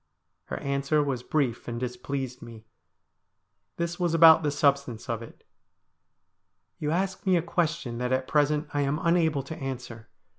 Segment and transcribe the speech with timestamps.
[0.45, 2.65] Her answer was brief and displeased me.
[3.77, 5.45] This was about the substance of it:'
[6.79, 10.09] You ask me a question that at present I am unable to answer.